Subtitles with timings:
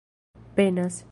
[0.55, 0.99] penas